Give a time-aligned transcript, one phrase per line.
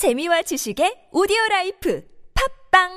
[0.00, 2.02] 재미와 지식의 오디오 라이프
[2.72, 2.88] 팝빵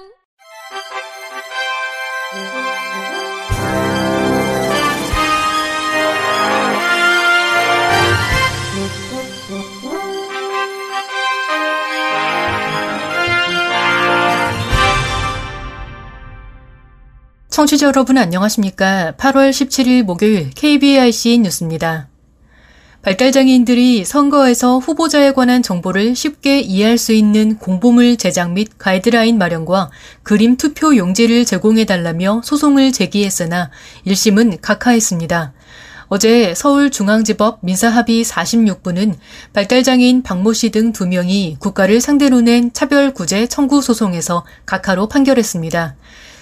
[17.49, 19.15] 청취자 여러분 안녕하십니까?
[19.17, 22.12] 8월 17일 목요일 KBIC 뉴스입니다.
[23.03, 29.91] 발달장애인들이 선거에서 후보자에 관한 정보를 쉽게 이해할 수 있는 공보물 제작 및 가이드라인 마련과
[30.23, 33.71] 그림 투표 용지를 제공해달라며 소송을 제기했으나
[34.07, 35.51] 1심은 각하했습니다.
[36.07, 39.15] 어제 서울중앙지법 민사합의 46부는
[39.51, 45.95] 발달장애인 박모 씨 등 두 명이 국가를 상대로 낸 차별구제 청구 소송에서 각하로 판결했습니다.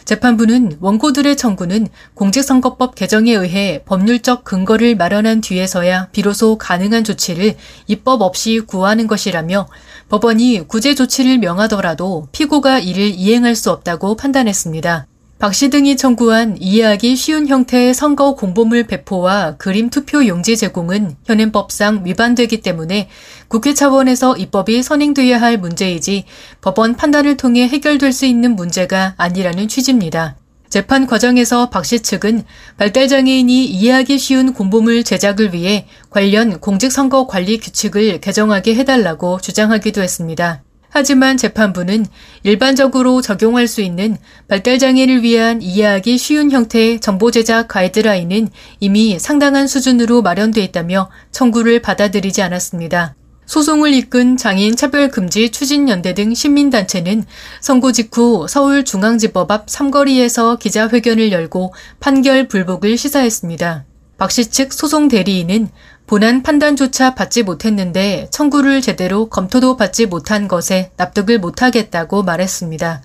[0.05, 7.55] 재판부는 원고들의 청구는 공직선거법 개정에 의해 법률적 근거를 마련한 뒤에서야 비로소 가능한 조치를
[7.87, 9.67] 입법 없이 구하는 것이라며
[10.09, 15.07] 법원이 구제 조치를 명하더라도 피고가 이를 이행할 수 없다고 판단했습니다.
[15.41, 22.61] 박씨 등이 청구한 이해하기 쉬운 형태의 선거 공보물 배포와 그림 투표 용지 제공은 현행법상 위반되기
[22.61, 23.09] 때문에
[23.47, 26.25] 국회 차원에서 입법이 선행돼야 할 문제이지
[26.61, 30.35] 법원 판단을 통해 해결될 수 있는 문제가 아니라는 취지입니다.
[30.69, 32.43] 재판 과정에서 박 씨 측은
[32.77, 40.61] 발달장애인이 이해하기 쉬운 공보물 제작을 위해 관련 공직선거 관리 규칙을 개정하게 해달라고 주장하기도 했습니다.
[40.93, 42.05] 하지만 재판부는
[42.43, 44.17] 일반적으로 적용할 수 있는
[44.49, 48.49] 발달장애를 위한 이해하기 쉬운 형태의 정보 제작 가이드라인은
[48.81, 53.15] 이미 상당한 수준으로 마련돼 있다며 청구를 받아들이지 않았습니다.
[53.45, 57.25] 소송을 이끈 장애인 차별금지 추진연대 등 시민단체는
[57.61, 63.85] 선고 직후 서울중앙지법 앞 삼거리에서 기자회견을 열고 판결 불복을 시사했습니다.
[64.17, 65.69] 박씨 측 소송 대리인은
[66.11, 73.01] 본안 판단조차 받지 못했는데 청구를 제대로 검토도 받지 못한 것에 납득을 못하겠다고 말했습니다.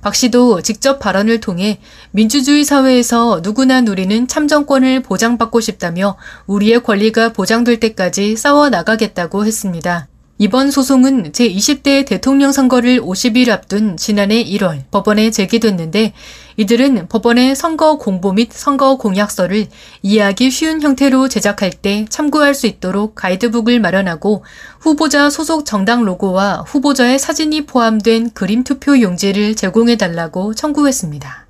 [0.00, 1.80] 박 씨도 직접 발언을 통해
[2.12, 6.16] 민주주의 사회에서 누구나 누리는 참정권을 보장받고 싶다며
[6.46, 10.08] 우리의 권리가 보장될 때까지 싸워 나가겠다고 했습니다.
[10.38, 16.12] 이번 소송은 제20대 대통령 선거를 50일 앞둔 지난해 1월 법원에 제기됐는데
[16.58, 19.66] 이들은 법원의 선거 공보 및 선거 공약서를
[20.02, 24.44] 이해하기 쉬운 형태로 제작할 때 참고할 수 있도록 가이드북을 마련하고
[24.78, 31.45] 후보자 소속 정당 로고와 후보자의 사진이 포함된 그림 투표 용지를 제공해달라고 청구했습니다.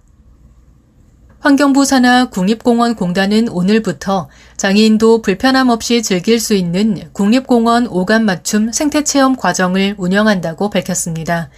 [1.47, 9.95] 환경부 산하 국립공원공단은 오늘부터 장애인도 불편함 없이 즐길 수 있는 국립공원 오감 맞춤 생태체험 과정을
[9.97, 11.49] 운영한다고 밝혔습니다.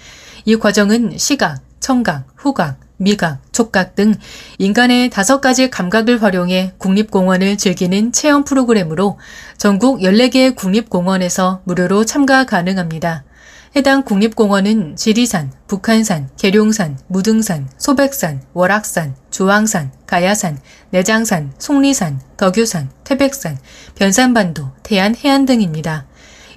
[0.45, 4.15] 이 과정은 시각, 청각, 후각, 미각, 촉각 등
[4.59, 9.19] 인간의 다섯 가지 감각을 활용해 국립공원을 즐기는 체험 프로그램으로
[9.57, 13.25] 전국 14개 국립공원에서 무료로 참가 가능합니다.
[13.77, 20.59] 해당 국립공원은 지리산, 북한산, 계룡산, 무등산, 소백산, 월악산, 주황산, 가야산,
[20.91, 23.59] 내장산, 속리산, 덕유산, 태백산,
[23.95, 26.07] 변산반도, 태안 해안 등입니다.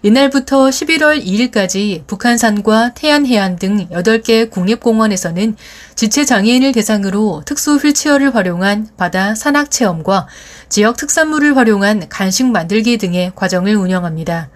[0.03, 5.55] 이날부터 11월 2일까지 북한산과 태안해안 등 8개 국립공원에서는
[5.93, 10.27] 지체장애인을 대상으로 특수 휠체어를 활용한 바다 산악 체험과
[10.69, 14.49] 지역 특산물을 활용한 간식 만들기 등의 과정을 운영합니다.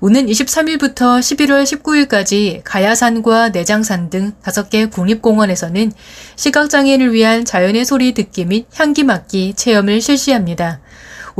[0.00, 5.92] 오는 23일부터 11월 19일까지 가야산과 내장산 등 5개 국립공원에서는
[6.36, 10.80] 시각장애인을 위한 자연의 소리 듣기 및 향기 맡기 체험을 실시합니다.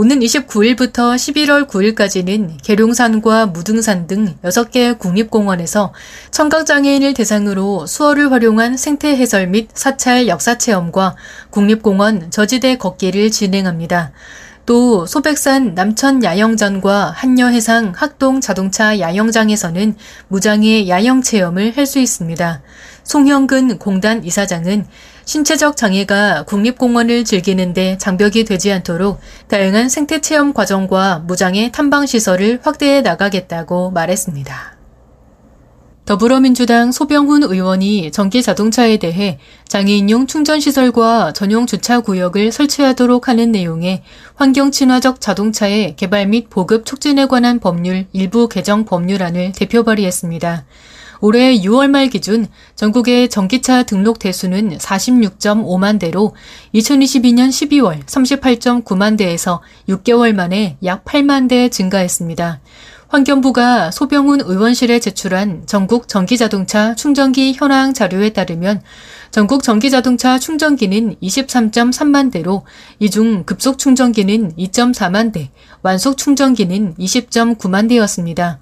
[0.01, 5.93] 오는 29일부터 11월 9일까지는 계룡산과 무등산 등 6개 국립공원에서
[6.31, 11.17] 청각장애인을 대상으로 수어를 활용한 생태 해설 및 사찰 역사 체험과
[11.51, 14.13] 국립공원 저지대 걷기를 진행합니다.
[14.69, 19.97] 또 소백산 남천 야영전과 한여해상 학동 자동차 야영장에서는
[20.29, 22.61] 무장의 야영 체험을 할 수 있습니다.
[23.03, 24.85] 송형근 공단 이사장은
[25.25, 33.01] 신체적 장애가 국립공원을 즐기는데 장벽이 되지 않도록 다양한 생태 체험 과정과 무장의 탐방 시설을 확대해
[33.01, 34.78] 나가겠다고 말했습니다.
[36.09, 39.39] 더불어민주당 소병훈 의원이 전기 자동차에 대해
[39.69, 44.03] 장애인용 충전시설과 전용 주차구역을 설치하도록 하는 내용의
[44.35, 50.65] 환경 친화적 자동차의 개발 및 보급 촉진에 관한 법률 일부 개정 법률안을 대표 발의했습니다.
[51.21, 56.35] 올해 6월 말 기준 전국의 전기차 등록 대수는 46.5만 대로
[56.75, 62.61] 2022년 12월 38.9만 대에서 6개월 만에 약 8만 대 증가했습니다.
[63.09, 68.83] 환경부가 소병훈 의원실에 제출한 전국 전기자동차 충전기 현황 자료에 따르면
[69.31, 72.65] 전국 전기자동차 충전기는 23.3만 대로
[73.01, 75.51] 이 중 급속 충전기는 2.4만 대,
[75.83, 78.61] 완속 충전기는 20.9만 대였습니다.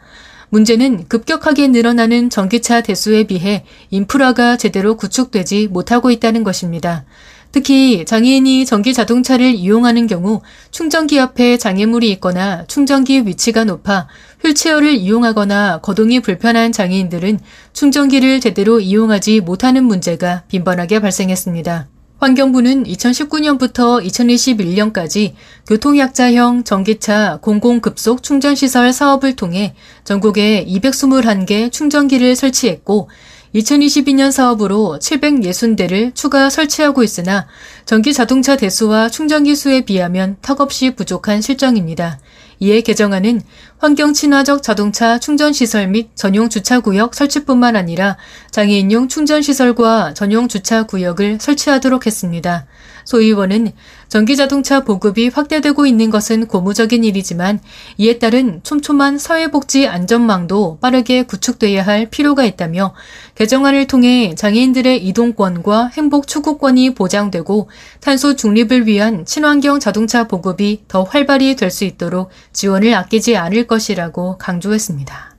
[0.51, 7.05] 문제는 급격하게 늘어나는 전기차 대수에 비해 인프라가 제대로 구축되지 못하고 있다는 것입니다.
[7.53, 14.09] 특히 장애인이 전기 자동차를 이용하는 경우 충전기 앞에 장애물이 있거나 충전기 위치가 높아
[14.45, 17.39] 휠체어를 이용하거나 거동이 불편한 장애인들은
[17.73, 21.89] 충전기를 제대로 이용하지 못하는 문제가 빈번하게 발생했습니다.
[22.19, 25.35] 환경부는 2019년부터 2021년까지
[25.67, 33.11] 교통약자형 전기차 공공급속 충전시설 사업을 통해 전국에 221개 충전기를 설치했고
[33.57, 37.47] 2022년 사업으로 760대를 추가 설치하고 있으나
[37.87, 42.19] 전기 자동차 대수와 충전기 수에 비하면 턱없이 부족한 실정입니다.
[42.61, 43.41] 이에 개정안은
[43.79, 48.17] 환경 친화적 자동차 충전 시설 및 전용 주차 구역 설치뿐만 아니라
[48.51, 52.67] 장애인용 충전 시설과 전용 주차 구역을 설치하도록 했습니다.
[53.07, 53.73] 소위원은
[54.09, 57.61] 전기자동차 보급이 확대되고 있는 것은 고무적인 일이지만
[57.97, 62.95] 이에 따른 촘촘한 사회복지 안전망도 빠르게 구축돼야 할 필요가 있다며
[63.37, 67.71] 개정안을 통해 장애인들의 이동권과 행복 추구권이 보장되고
[68.01, 74.39] 탄소 중립을 위한 친환경 자동차 보급이 더 활발히 될 수 있도록 지원을 아끼지 않을 것이라고
[74.39, 75.36] 강조했습니다.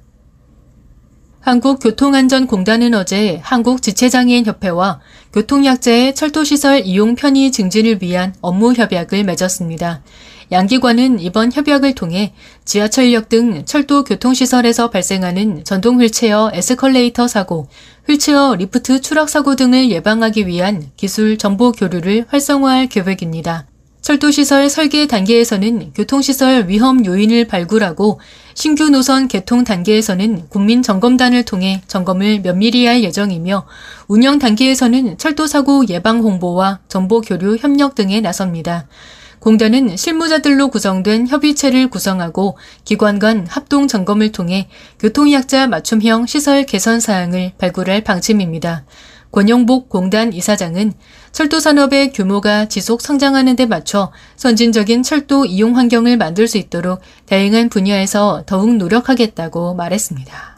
[1.47, 4.99] 한국교통안전공단은 어제 한국지체장애인협회와
[5.31, 10.01] 교통약자의 철도시설 이용 편의 증진을 위한 업무 협약을 맺었습니다.
[10.51, 12.33] 양기관은 이번 협약을 통해
[12.65, 17.69] 지하철역 등 철도 교통시설에서 발생하는 전동 휠체어 에스컬레이터 사고,
[18.09, 23.67] 휠체어 리프트 추락 사고 등을 예방하기 위한 기술 정보 교류를 활성화할 계획입니다.
[24.01, 28.19] 철도시설 설계 단계에서는 교통시설 위험 요인을 발굴하고
[28.53, 33.67] 신규 노선 개통 단계에서는 국민 점검단을 통해 점검을 면밀히 할 예정이며
[34.07, 38.87] 운영 단계에서는 철도사고 예방 홍보와 정보 교류 협력 등에 나섭니다.
[39.39, 44.67] 공단은 실무자들로 구성된 협의체를 구성하고 기관 간 합동 점검을 통해
[44.99, 48.85] 교통약자 맞춤형 시설 개선 사항을 발굴할 방침입니다.
[49.31, 50.93] 권영복 공단 이사장은
[51.31, 57.69] 철도 산업의 규모가 지속 성장하는 데 맞춰 선진적인 철도 이용 환경을 만들 수 있도록 다양한
[57.69, 60.56] 분야에서 더욱 노력하겠다고 말했습니다.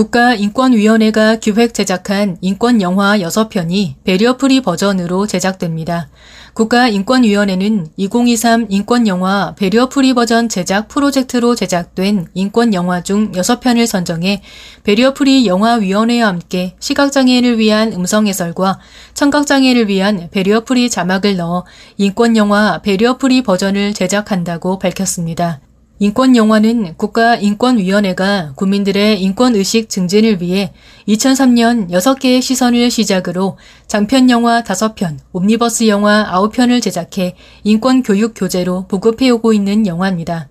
[0.00, 6.08] 국가인권위원회가 기획 제작한 인권 영화 6편이 배리어프리 버전으로 제작됩니다.
[6.54, 14.40] 국가인권위원회는 2023 인권영화 배리어프리 버전 제작 프로젝트로 제작된 인권영화 중 6편을 선정해
[14.84, 18.78] 배리어프리 영화위원회와 함께 시각장애인을 위한 음성해설과
[19.12, 21.66] 청각장애를 위한 배리어프리 자막을 넣어
[21.98, 25.60] 인권영화 배리어프리 버전을 제작한다고 밝혔습니다.
[26.02, 30.72] 인권영화는 국가인권위원회가 국민들의 인권의식 증진을 위해
[31.06, 40.48] 2003년 6개의 시선을 시작으로 장편영화 5편, 옴니버스 영화 9편을 제작해 인권교육 교재로 보급해오고 있는 영화입니다.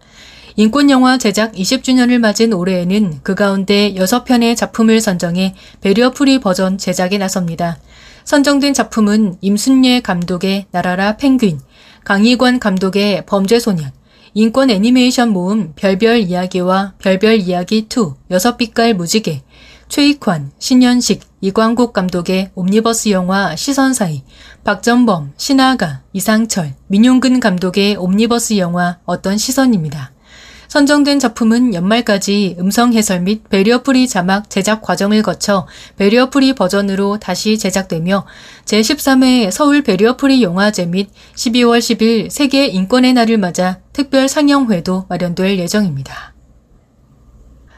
[0.55, 7.79] 인권영화 제작 20주년을 맞은 올해에는 그 가운데 6편의 작품을 선정해 배리어프리 버전 제작에 나섭니다.
[8.23, 11.59] 선정된 작품은 임순례 감독의 나라라 펭귄,
[12.03, 13.91] 강이관 감독의 범죄소년,
[14.33, 19.41] 인권 애니메이션 모음 별별 이야기와 별별 이야기 2, 여섯 빛깔 무지개,
[19.87, 24.23] 최익환, 신연식, 이광국 감독의 옴니버스 영화 시선 사이,
[24.63, 30.11] 박정범, 신아가, 이상철, 민용근 감독의 옴니버스 영화 어떤 시선입니다.
[30.69, 35.67] 선정된 작품은 연말까지 음성 해설 및 배리어프리 자막 제작 과정을 거쳐
[35.97, 38.27] 배리어프리 버전으로 다시 제작되며
[38.65, 46.38] 제13회 서울 배리어프리 영화제 및 12월 10일 세계 인권의 날을 맞아 특별 상영회도 마련될 예정입니다.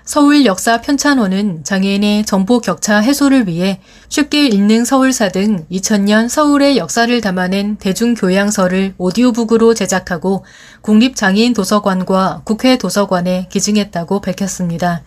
[0.03, 3.79] 서울 역사 편찬원은 장애인의 정보 격차 해소를 위해
[4.09, 10.43] 쉽게 읽는 서울사 등 2000년 서울의 역사를 담아낸 대중교양서를 오디오북으로 제작하고
[10.81, 15.03] 국립장애인 도서관과 국회 도서관에 기증했다고 밝혔습니다.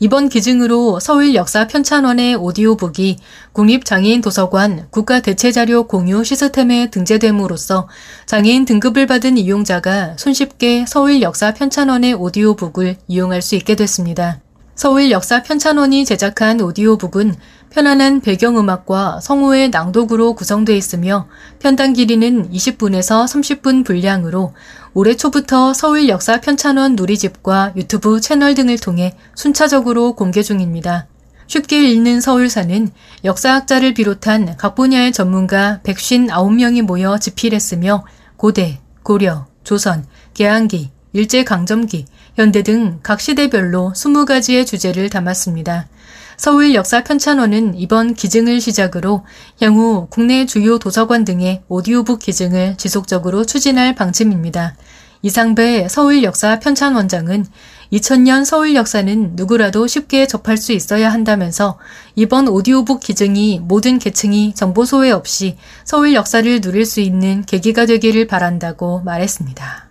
[0.00, 3.18] 이번 기증으로 서울 역사 편찬원의 오디오북이
[3.52, 7.88] 국립장애인 도서관 국가대체자료 공유 시스템에 등재됨으로써
[8.26, 14.40] 장애인 등급을 받은 이용자가 손쉽게 서울 역사 편찬원의 오디오북을 이용할 수 있게 됐습니다.
[14.78, 17.34] 서울 역사 편찬원이 제작한 오디오북은
[17.70, 21.26] 편안한 배경음악과 성우의 낭독으로 구성되어 있으며
[21.58, 24.54] 편당 길이는 20분에서 30분 분량으로
[24.94, 31.08] 올해 초부터 서울 역사 편찬원 누리집과 유튜브 채널 등을 통해 순차적으로 공개 중입니다.
[31.48, 32.88] 쉽게 읽는 서울사는
[33.24, 38.04] 역사학자를 비롯한 각 분야의 전문가 159명이 모여 집필했으며
[38.36, 45.88] 고대, 고려, 조선, 개항기, 일제강점기, 현대 등 각 시대별로 20가지의 주제를 담았습니다.
[46.36, 49.24] 서울 역사 편찬원은 이번 기증을 시작으로
[49.60, 54.76] 향후 국내 주요 도서관 등의 오디오북 기증을 지속적으로 추진할 방침입니다.
[55.22, 57.44] 이상배 서울 역사 편찬원장은
[57.92, 61.78] 2000년 서울 역사는 누구라도 쉽게 접할 수 있어야 한다면서
[62.14, 68.28] 이번 오디오북 기증이 모든 계층이 정보 소외 없이 서울 역사를 누릴 수 있는 계기가 되기를
[68.28, 69.87] 바란다고 말했습니다.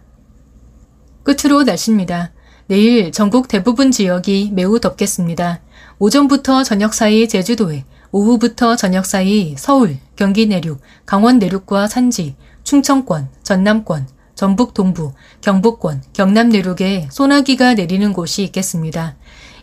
[1.28, 2.32] 끝으로 날씨입니다.
[2.68, 5.60] 내일 전국 대부분 지역이 매우 덥겠습니다.
[6.00, 14.08] 오전부터 저녁 사이 제주도에, 오후부터 저녁 사이 서울, 경기 내륙, 강원 내륙과 산지, 충청권, 전남권,
[14.36, 19.18] 전북 동부, 경북권, 경남 내륙에 소나기가 내리는 곳이 있겠습니다.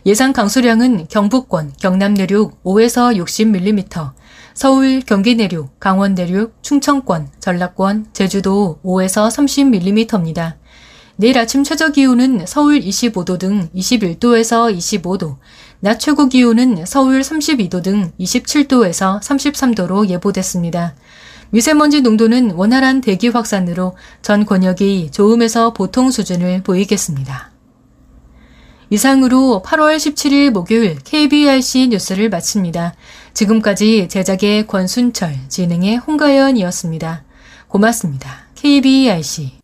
[0.05, 4.11] 예상 강수량은 경북권, 경남 내륙 5에서 60mm,
[4.53, 10.57] 서울, 경기 내륙, 강원 내륙, 충청권, 전라권, 제주도 5에서 30mm입니다.
[11.17, 15.37] 내일 아침 최저 기온은 서울 25도 등 21도에서 25도,
[15.79, 20.95] 낮 최고 기온은 서울 32도 등 27도에서 33도로 예보됐습니다.
[21.51, 27.51] 미세먼지 농도는 원활한 대기 확산으로 전 권역이 좋음에서 보통 수준을 보이겠습니다.
[28.89, 32.93] 이상으로 8월 17일 목요일 KBRC 뉴스를 마칩니다.
[33.33, 37.23] 지금까지 제작의 권순철, 진행의 홍가연이었습니다.
[37.67, 38.47] 고맙습니다.
[38.55, 39.59] KBRC